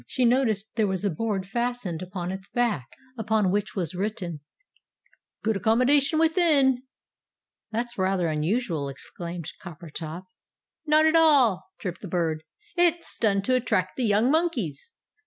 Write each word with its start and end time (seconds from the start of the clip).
She 0.07 0.25
noticed 0.25 0.65
that 0.65 0.75
there 0.77 0.87
was 0.87 1.05
a 1.05 1.11
board 1.11 1.45
fastened 1.47 2.03
on 2.13 2.29
to 2.29 2.33
its 2.33 2.49
back, 2.49 2.87
upon 3.19 3.51
which 3.51 3.75
was 3.75 3.93
written 3.93 4.39
"GOOD 5.43 5.57
ACCOMMODATION 5.57 6.17
WITHIN!" 6.17 6.81
"That's 7.71 7.99
rather 7.99 8.27
unusual!" 8.27 8.89
exclaimed 8.89 9.51
Coppertop. 9.61 10.23
"Not 10.87 11.05
at 11.05 11.15
all!" 11.15 11.67
chirped 11.77 12.01
the 12.01 12.07
Bird. 12.07 12.41
"It's 12.75 13.15
done 13.19 13.43
to 13.43 13.53
attract 13.53 13.95
the 13.95 14.05
young 14.05 14.31
monkeys." 14.31 14.93